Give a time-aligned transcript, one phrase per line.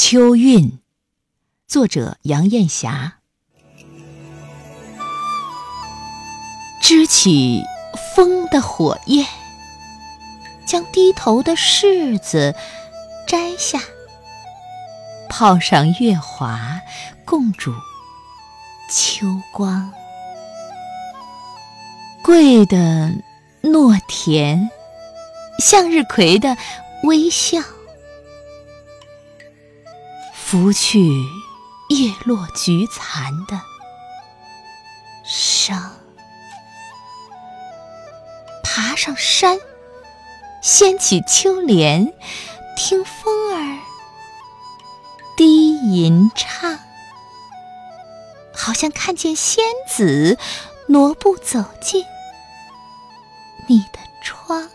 [0.00, 0.78] 秋韵，
[1.66, 3.14] 作者杨艳霞。
[6.80, 7.64] 支起
[8.14, 9.26] 风的火焰，
[10.64, 12.54] 将低头的柿子
[13.26, 13.80] 摘下，
[15.28, 16.80] 泡上月华，
[17.24, 17.74] 共煮
[18.88, 19.92] 秋光。
[22.22, 23.10] 桂的
[23.62, 24.70] 糯甜，
[25.58, 26.56] 向日葵的
[27.02, 27.60] 微笑。
[30.50, 30.98] 拂去
[31.90, 33.60] 叶落菊残的
[35.22, 35.92] 伤，
[38.64, 39.58] 爬上山，
[40.62, 42.14] 掀起秋帘，
[42.78, 43.78] 听风儿
[45.36, 46.78] 低吟唱，
[48.54, 50.38] 好像看见仙子
[50.86, 52.02] 挪步走进
[53.68, 54.70] 你的窗。